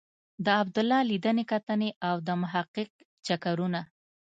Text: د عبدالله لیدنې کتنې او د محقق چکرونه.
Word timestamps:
د 0.45 0.47
عبدالله 0.61 0.99
لیدنې 1.11 1.43
کتنې 1.51 1.89
او 2.07 2.15
د 2.27 2.29
محقق 2.41 2.89
چکرونه. 3.27 3.81